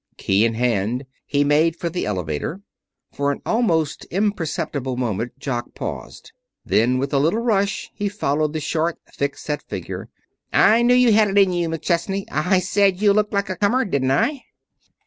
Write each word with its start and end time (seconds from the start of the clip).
Key 0.17 0.45
in 0.45 0.55
hand, 0.55 1.05
he 1.27 1.43
made 1.43 1.75
for 1.75 1.87
the 1.87 2.07
elevator. 2.07 2.61
For 3.13 3.31
an 3.31 3.39
almost 3.45 4.05
imperceptible 4.05 4.97
moment 4.97 5.37
Jock 5.37 5.75
paused. 5.75 6.31
Then, 6.65 6.97
with 6.97 7.13
a 7.13 7.19
little 7.19 7.41
rush, 7.41 7.91
he 7.93 8.09
followed 8.09 8.53
the 8.53 8.59
short, 8.59 8.97
thick 9.13 9.37
set 9.37 9.61
figure. 9.61 10.09
"I 10.51 10.81
knew 10.81 10.95
you 10.95 11.13
had 11.13 11.27
it 11.27 11.37
in 11.37 11.53
you, 11.53 11.69
McChesney. 11.69 12.25
I 12.31 12.57
said 12.61 12.99
you 12.99 13.13
looked 13.13 13.31
like 13.33 13.51
a 13.51 13.55
comer, 13.55 13.85
didn't 13.85 14.09
I?" 14.09 14.41